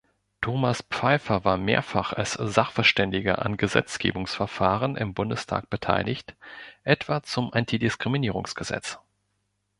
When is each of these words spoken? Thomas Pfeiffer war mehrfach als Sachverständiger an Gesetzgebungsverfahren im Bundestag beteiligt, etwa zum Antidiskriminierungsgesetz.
Thomas 0.41 0.81
Pfeiffer 0.89 1.45
war 1.45 1.57
mehrfach 1.57 2.11
als 2.13 2.31
Sachverständiger 2.33 3.45
an 3.45 3.55
Gesetzgebungsverfahren 3.55 4.95
im 4.95 5.13
Bundestag 5.13 5.69
beteiligt, 5.69 6.33
etwa 6.83 7.21
zum 7.21 7.53
Antidiskriminierungsgesetz. 7.53 8.97